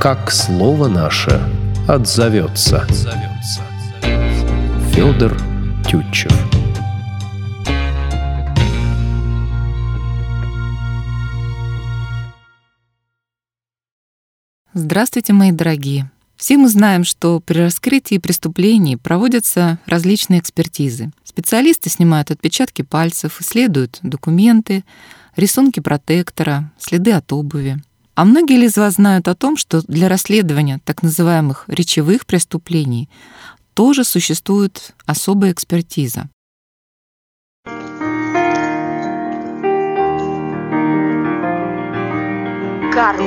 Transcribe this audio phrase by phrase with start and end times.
[0.00, 1.38] как слово наше
[1.86, 2.86] отзовется.
[4.92, 5.36] Федор
[5.86, 6.32] Тютчев.
[14.72, 16.10] Здравствуйте, мои дорогие!
[16.34, 21.10] Все мы знаем, что при раскрытии преступлений проводятся различные экспертизы.
[21.24, 24.82] Специалисты снимают отпечатки пальцев, исследуют документы,
[25.36, 27.82] рисунки протектора, следы от обуви.
[28.20, 33.08] А многие ли из вас знают о том, что для расследования так называемых речевых преступлений
[33.72, 36.28] тоже существует особая экспертиза?
[42.92, 43.26] Карл,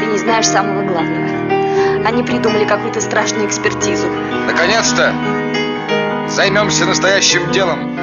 [0.00, 2.04] ты не знаешь самого главного.
[2.04, 4.08] Они придумали какую-то страшную экспертизу.
[4.08, 5.14] Наконец-то!
[6.28, 7.96] Займемся настоящим делом.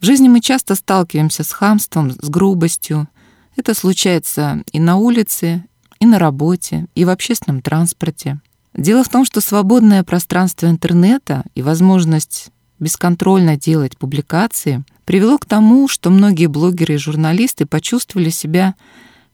[0.00, 3.08] В жизни мы часто сталкиваемся с хамством, с грубостью.
[3.56, 5.64] Это случается и на улице,
[5.98, 8.40] и на работе, и в общественном транспорте.
[8.74, 15.88] Дело в том, что свободное пространство интернета и возможность бесконтрольно делать публикации привело к тому,
[15.88, 18.74] что многие блогеры и журналисты почувствовали себя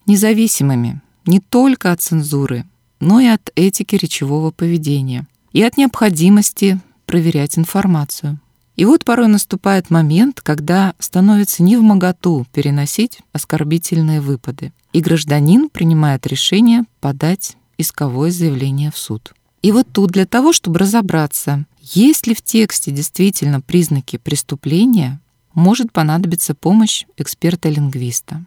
[0.05, 2.65] независимыми не только от цензуры,
[2.99, 8.39] но и от этики речевого поведения и от необходимости проверять информацию.
[8.75, 15.69] И вот порой наступает момент, когда становится не в моготу переносить оскорбительные выпады, и гражданин
[15.69, 19.33] принимает решение подать исковое заявление в суд.
[19.61, 25.21] И вот тут для того, чтобы разобраться, есть ли в тексте действительно признаки преступления,
[25.53, 28.43] может понадобиться помощь эксперта-лингвиста.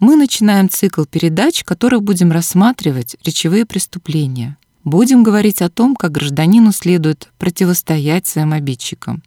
[0.00, 4.56] Мы начинаем цикл передач, в которых будем рассматривать речевые преступления.
[4.84, 9.22] Будем говорить о том, как гражданину следует противостоять своим обидчикам.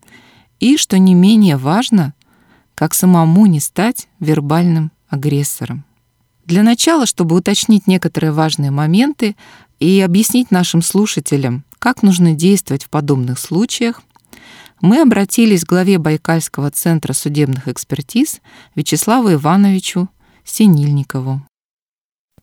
[0.61, 2.13] И, что не менее важно,
[2.75, 5.83] как самому не стать вербальным агрессором.
[6.45, 9.35] Для начала, чтобы уточнить некоторые важные моменты
[9.79, 14.03] и объяснить нашим слушателям, как нужно действовать в подобных случаях,
[14.81, 18.39] мы обратились к главе Байкальского центра судебных экспертиз
[18.75, 20.09] Вячеславу Ивановичу
[20.43, 21.41] Синильникову.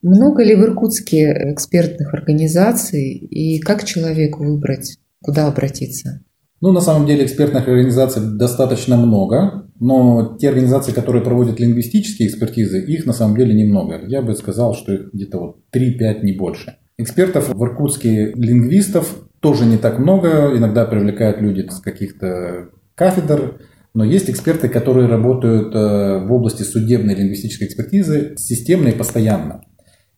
[0.01, 6.21] Много ли в Иркутске экспертных организаций и как человеку выбрать, куда обратиться?
[6.61, 12.83] Ну, на самом деле экспертных организаций достаточно много, но те организации, которые проводят лингвистические экспертизы,
[12.83, 14.01] их на самом деле немного.
[14.05, 16.75] Я бы сказал, что их где-то вот 3-5, не больше.
[16.97, 23.61] Экспертов в Иркутске, лингвистов тоже не так много, иногда привлекают люди с каких-то кафедр,
[23.93, 29.63] но есть эксперты, которые работают э, в области судебной лингвистической экспертизы системно и постоянно.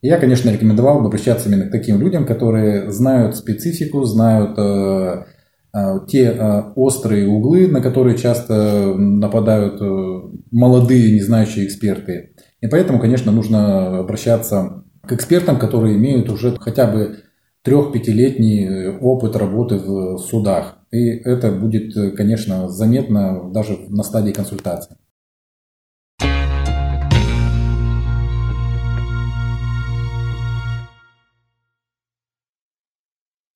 [0.02, 5.24] Я, конечно, рекомендовал бы обращаться именно к таким людям, которые знают специфику, знают э,
[6.06, 6.30] те
[6.76, 9.80] острые углы, на которые часто нападают
[10.50, 12.34] молодые, не знающие эксперты.
[12.60, 17.16] И поэтому, конечно, нужно обращаться к экспертам, которые имеют уже хотя бы
[17.62, 20.78] трех-пятилетний опыт работы в судах.
[20.90, 24.96] И это будет, конечно, заметно даже на стадии консультации.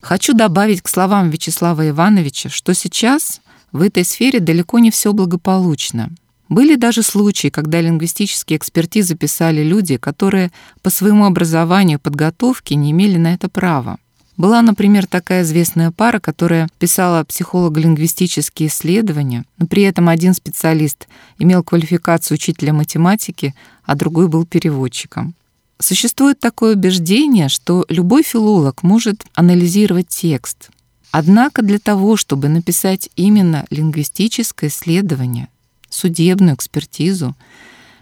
[0.06, 3.40] Хочу добавить к словам Вячеслава Ивановича, что сейчас
[3.72, 6.10] в этой сфере далеко не все благополучно.
[6.48, 12.92] Были даже случаи, когда лингвистические экспертизы писали люди, которые по своему образованию и подготовке не
[12.92, 13.98] имели на это права.
[14.36, 21.08] Была, например, такая известная пара, которая писала психолого-лингвистические исследования, но при этом один специалист
[21.40, 25.34] имел квалификацию учителя математики, а другой был переводчиком.
[25.78, 30.70] Существует такое убеждение, что любой филолог может анализировать текст.
[31.10, 35.48] Однако для того, чтобы написать именно лингвистическое исследование,
[35.90, 37.36] судебную экспертизу,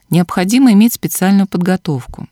[0.09, 2.29] необходимо иметь специальную подготовку.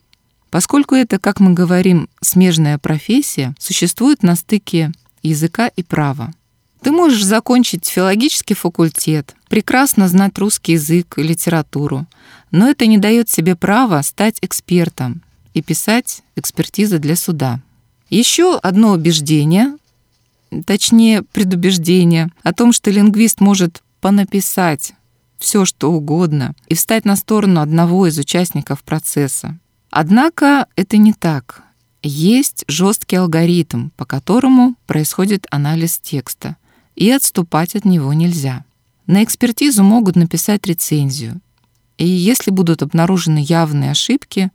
[0.50, 4.92] Поскольку это, как мы говорим, смежная профессия, существует на стыке
[5.22, 6.32] языка и права.
[6.82, 12.06] Ты можешь закончить филологический факультет, прекрасно знать русский язык и литературу,
[12.50, 15.22] но это не дает себе права стать экспертом
[15.54, 17.60] и писать экспертизы для суда.
[18.08, 19.76] Еще одно убеждение,
[20.66, 24.94] точнее предубеждение, о том, что лингвист может понаписать
[25.38, 29.58] все, что угодно, и встать на сторону одного из участников процесса.
[29.90, 31.62] Однако это не так.
[32.02, 36.56] Есть жесткий алгоритм, по которому происходит анализ текста,
[36.96, 38.64] и отступать от него нельзя.
[39.06, 41.40] На экспертизу могут написать рецензию,
[41.98, 44.50] и если будут обнаружены явные ошибки,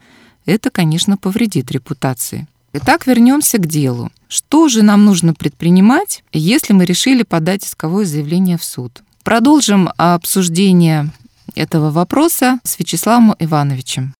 [0.47, 2.47] это, конечно, повредит репутации.
[2.73, 4.11] Итак, вернемся к делу.
[4.27, 9.03] Что же нам нужно предпринимать, если мы решили подать исковое заявление в суд?
[9.23, 11.11] Продолжим обсуждение
[11.55, 14.13] этого вопроса с Вячеславом Ивановичем.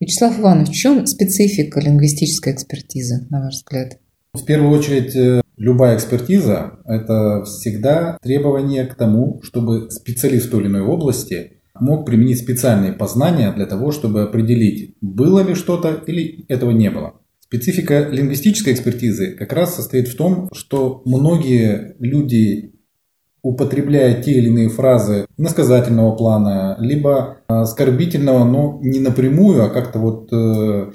[0.00, 3.98] Вячеслав Иванович, в чем специфика лингвистической экспертизы, на ваш взгляд?
[4.32, 10.62] В первую очередь, э, любая экспертиза– это всегда требование к тому, чтобы специалист в той
[10.62, 16.44] или иной области мог применить специальные познания для того, чтобы определить, было ли что-то или
[16.48, 17.14] этого не было.
[17.40, 22.74] Специфика лингвистической экспертизы как раз состоит в том, что многие люди,
[23.42, 30.32] употребляя те или иные фразы насказательного плана, либо оскорбительного, но не напрямую, а как-то вот
[30.32, 30.92] э,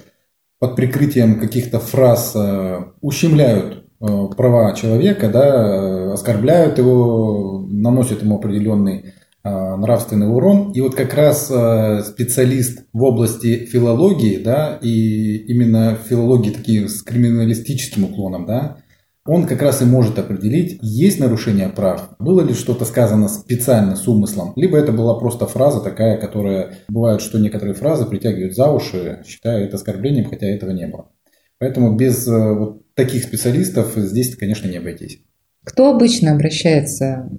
[0.60, 9.14] под прикрытием каких-то фраз э, ущемляют э, права человека, да, оскорбляют его, наносят ему определенный
[9.44, 10.72] нравственный урон.
[10.74, 17.02] И вот как раз э, специалист в области филологии, да, и именно филологии такие с
[17.02, 18.78] криминалистическим уклоном, да,
[19.26, 24.08] он как раз и может определить, есть нарушение прав, было ли что-то сказано специально с
[24.08, 29.22] умыслом, либо это была просто фраза такая, которая, бывает, что некоторые фразы притягивают за уши,
[29.26, 31.12] считая это оскорблением, хотя этого не было.
[31.60, 35.22] Поэтому без э, вот таких специалистов здесь, конечно, не обойтись.
[35.64, 37.30] Кто обычно обращается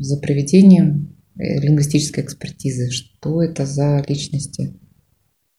[0.00, 2.90] за проведением Э, лингвистической экспертизы?
[2.90, 4.78] Что это за личности?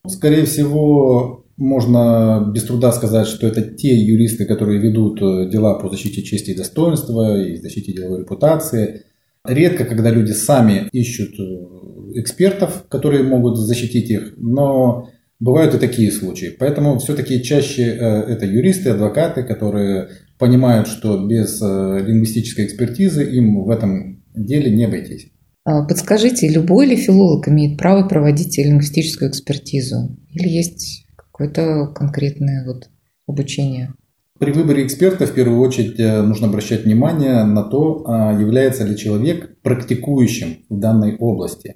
[0.07, 5.89] Скорее всего, можно без труда сказать, что это те юристы, которые ведут э, дела по
[5.89, 9.03] защите чести и достоинства и защите деловой репутации.
[9.45, 16.11] Редко, когда люди сами ищут э, экспертов, которые могут защитить их, но бывают и такие
[16.11, 16.55] случаи.
[16.57, 24.23] Поэтому все-таки чаще это юристы, адвокаты, которые понимают, что без лингвистической экспертизы им в этом
[24.35, 25.31] деле не обойтись.
[25.63, 30.17] А, подскажите, любой ли филолог имеет право проводить лингвистическую экспертизу?
[30.31, 32.89] Или есть какое-то конкретное вот
[33.27, 33.93] обучение?
[34.39, 38.97] При выборе эксперта в первую очередь э, нужно обращать внимание на то, а, является ли
[38.97, 41.75] человек практикующим в данной области.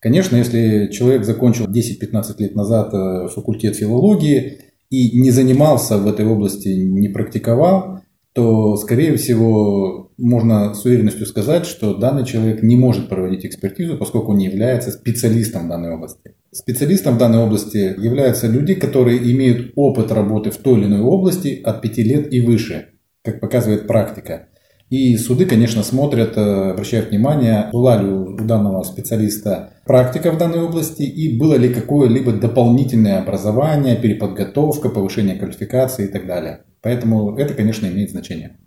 [0.00, 4.58] Конечно, если человек закончил 10-15 лет назад э, факультет филологии
[4.90, 8.00] и не занимался в этой области, не практиковал,
[8.34, 14.32] то, скорее всего, можно с уверенностью сказать, что данный человек не может проводить экспертизу, поскольку
[14.32, 16.34] он не является специалистом данной области.
[16.52, 21.60] Специалистом в данной области являются люди, которые имеют опыт работы в той или иной области
[21.62, 22.88] от 5 лет и выше,
[23.22, 24.48] как показывает практика.
[24.90, 30.60] И суды, конечно, смотрят, э, обращают внимание, была ли у данного специалиста практика в данной
[30.60, 36.60] области и было ли какое-либо дополнительное образование, переподготовка, повышение квалификации и так далее.
[36.82, 38.58] Поэтому это, конечно, имеет значение.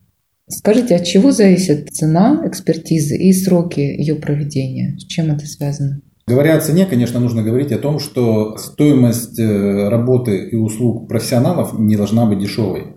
[0.50, 4.98] Скажите, от чего зависит цена экспертизы и сроки ее проведения?
[4.98, 6.02] С чем это связано?
[6.26, 11.78] Говоря о цене, конечно, нужно говорить о том, что стоимость э, работы и услуг профессионалов
[11.78, 12.96] не должна быть дешевой.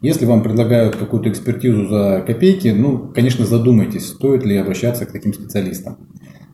[0.00, 5.34] Если вам предлагают какую-то экспертизу за копейки, ну, конечно, задумайтесь, стоит ли обращаться к таким
[5.34, 5.98] специалистам.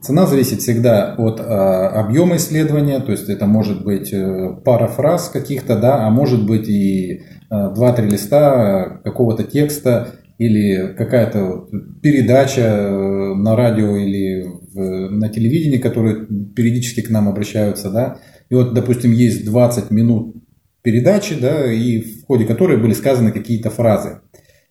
[0.00, 5.28] Цена зависит всегда от а, объема исследования, то есть это может быть э, пара фраз
[5.28, 10.08] каких-то, да, а может быть и а, 2-3 листа какого-то текста
[10.38, 11.68] или какая-то
[12.02, 14.44] передача э, на радио или
[14.74, 16.26] на телевидении, которые
[16.56, 18.18] периодически к нам обращаются, да.
[18.48, 20.36] И вот, допустим, есть 20 минут
[20.82, 24.20] передачи, да, и в ходе которой были сказаны какие-то фразы.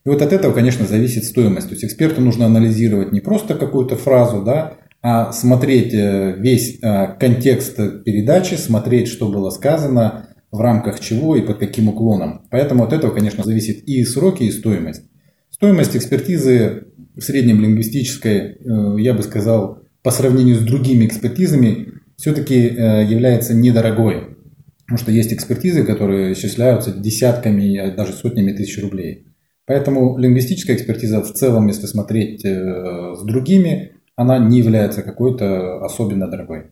[0.06, 1.68] И вот от этого, конечно, зависит стоимость.
[1.68, 4.74] То есть эксперту нужно анализировать не просто какую-то фразу, да,
[5.04, 11.42] а смотреть э, весь э, контекст передачи, смотреть, что было сказано, в рамках чего и
[11.42, 12.46] под каким уклоном.
[12.52, 15.04] Поэтому от этого, конечно, зависит и сроки, и стоимость.
[15.62, 18.56] Стоимость экспертизы в среднем лингвистической, э,
[18.98, 24.38] я бы сказал, по сравнению с другими экспертизами, все-таки является недорогой.
[24.80, 29.28] Потому что есть экспертизы, которые исчисляются десятками, а даже сотнями тысяч рублей.
[29.68, 36.72] Поэтому лингвистическая экспертиза в целом, если смотреть с другими, она не является какой-то особенно дорогой.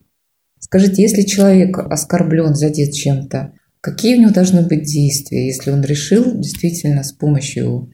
[0.58, 6.40] Скажите, если человек оскорблен, задет чем-то, какие у него должны быть действия, если он решил
[6.40, 7.92] действительно с помощью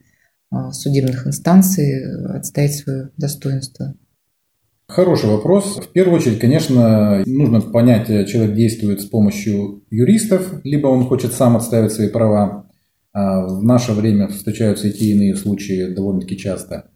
[0.72, 3.94] судебных инстанций отстоять свое достоинство?
[4.88, 5.78] Хороший вопрос.
[5.78, 11.56] В первую очередь, конечно, нужно понять, человек действует с помощью юристов, либо он хочет сам
[11.56, 12.66] отставить свои права.
[13.16, 16.90] А, в наше время встречаются и те иные случаи довольно-таки часто.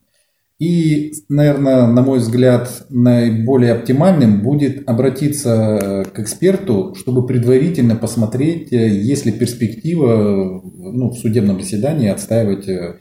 [0.59, 8.71] И, наверное, на мой взгляд, наиболее оптимальным будет обратиться э, к эксперту, чтобы предварительно посмотреть,
[8.71, 12.97] э, есть ли перспектива ну, в судебном заседании отстаивать, э, а,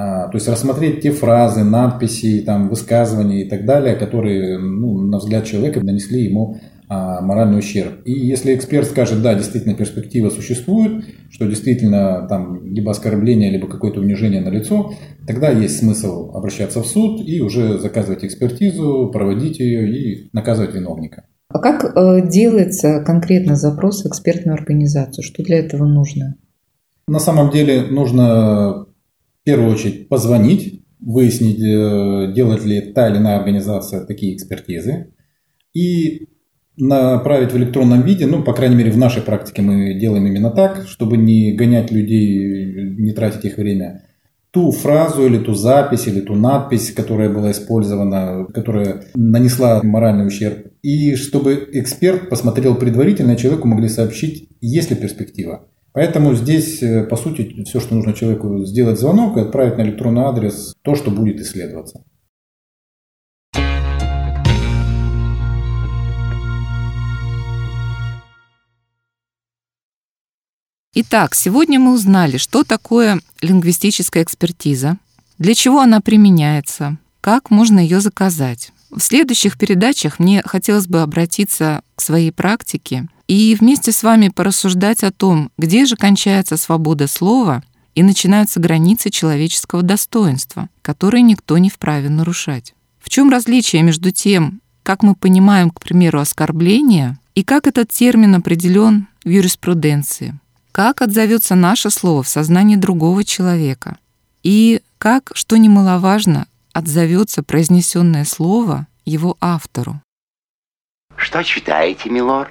[0.00, 5.44] то есть рассмотреть те фразы, надписи, там, высказывания и так далее, которые, ну, на взгляд
[5.44, 6.58] человека, нанесли ему
[6.92, 8.00] а, моральный ущерб.
[8.04, 14.00] И если эксперт скажет, да, действительно перспектива существует, что действительно там либо оскорбление, либо какое-то
[14.00, 14.92] унижение на лицо,
[15.24, 21.26] тогда есть смысл обращаться в суд и уже заказывать экспертизу, проводить ее и наказывать виновника.
[21.48, 25.22] А как э, делается конкретно запрос в экспертную организацию?
[25.22, 26.36] Что для этого нужно?
[27.06, 28.86] На самом деле нужно
[29.50, 35.12] первую очередь позвонить, выяснить, э, делает ли та или иная организация такие экспертизы,
[35.74, 36.28] и
[36.76, 40.86] направить в электронном виде, ну, по крайней мере, в нашей практике мы делаем именно так,
[40.86, 44.04] чтобы не гонять людей, не тратить их время,
[44.52, 50.68] ту фразу или ту запись или ту надпись, которая была использована, которая нанесла моральный ущерб,
[50.82, 55.66] и чтобы эксперт посмотрел предварительно, человеку могли сообщить, есть ли перспектива.
[55.92, 60.22] Поэтому здесь, э, по сути, все, что нужно человеку сделать звонок и отправить на электронный
[60.22, 62.04] адрес то, что будет исследоваться.
[70.92, 74.96] Итак, сегодня мы узнали, что такое лингвистическая экспертиза,
[75.38, 78.72] для чего она применяется, как можно ее заказать.
[78.90, 85.04] В следующих передачах мне хотелось бы обратиться к своей практике и вместе с вами порассуждать
[85.04, 87.62] о том, где же кончается свобода слова
[87.94, 92.74] и начинаются границы человеческого достоинства, которые никто не вправе нарушать.
[92.98, 98.34] В чем различие между тем, как мы понимаем, к примеру, оскорбление, и как этот термин
[98.34, 100.36] определен в юриспруденции?
[100.72, 103.98] Как отзовется наше слово в сознании другого человека?
[104.42, 110.02] И как, что немаловажно, отзовется произнесенное слово его автору?
[111.14, 112.50] Что читаете, милорд?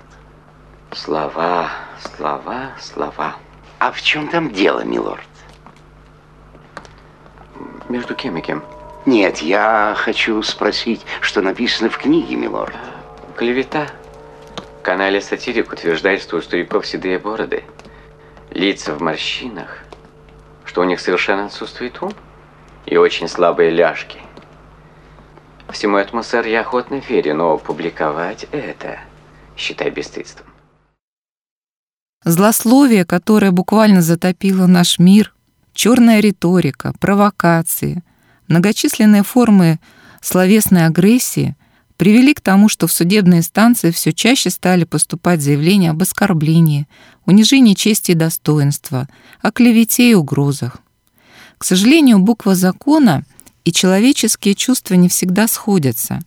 [0.92, 1.70] Слова,
[2.02, 3.36] слова, слова.
[3.78, 5.22] А в чем там дело, милорд?
[7.88, 8.64] Между кем и кем?
[9.06, 12.76] Нет, я хочу спросить, что написано в книге, милорд.
[13.36, 13.88] Клевета.
[14.80, 17.64] В канале «Сатирик» утверждает, что у стариков седые бороды–
[18.52, 19.84] лица в морщинах,
[20.66, 22.14] что у них совершенно отсутствует ум
[22.86, 24.20] и очень слабые ляжки.
[25.70, 29.00] Всему этому, сэр, я охотно верю, но публиковать это,
[29.56, 30.48] считай бесстыдством.
[32.24, 35.34] Злословие, которое буквально затопило наш мир,
[35.74, 38.04] черная риторика, провокации,
[38.48, 39.80] многочисленные формы
[40.22, 41.56] словесной агрессии
[41.96, 46.88] привели к тому, что в судебные инстанции все чаще стали поступать заявления об оскорблении,
[47.26, 49.08] унижении чести и достоинства,
[49.42, 50.78] о клевете и угрозах.
[51.58, 53.24] К сожалению, буква закона
[53.64, 56.20] и человеческие чувства не всегда сходятся.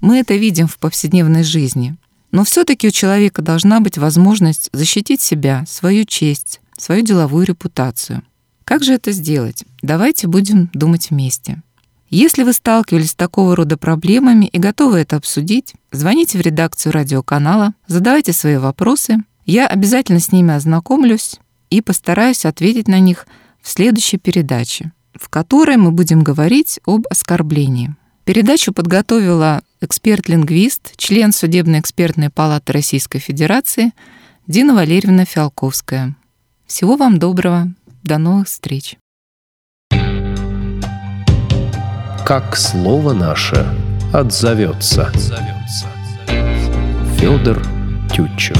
[0.00, 1.96] Мы это видим в повседневной жизни.
[2.32, 8.22] Но все-таки у человека должна быть возможность защитить себя, свою честь, свою деловую репутацию.
[8.64, 9.64] Как же это сделать?
[9.82, 11.62] Давайте будем думать вместе.
[12.08, 17.74] Если вы сталкивались с такого рода проблемами и готовы это обсудить, звоните в редакцию радиоканала,
[17.86, 19.18] задавайте свои вопросы.
[19.44, 21.38] Я обязательно с ними ознакомлюсь
[21.70, 23.26] и постараюсь ответить на них
[23.62, 27.94] в следующей передаче, в которой мы будем говорить об оскорблении.
[28.24, 33.92] Передачу подготовила эксперт-лингвист, член Судебной экспертной палаты Российской Федерации
[34.46, 36.16] Дина Валерьевна Фиалковская.
[36.66, 37.72] Всего вам доброго.
[38.02, 38.96] До новых встреч.
[42.24, 43.66] как слово наше
[44.12, 45.12] отзовется.
[47.18, 47.60] Федор
[48.10, 48.56] Тютчев.